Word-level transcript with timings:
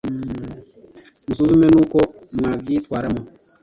musuzume 1.25 1.65
n’uko 1.73 1.97
mwabyitwaramo 2.37 3.21